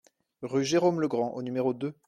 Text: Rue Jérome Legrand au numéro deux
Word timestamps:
Rue 0.41 0.63
Jérome 0.65 0.99
Legrand 0.99 1.31
au 1.35 1.43
numéro 1.43 1.75
deux 1.75 1.93